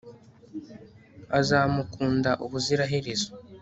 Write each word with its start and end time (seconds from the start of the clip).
azamukunda 1.39 2.31
ubuziraherezo 2.45 3.29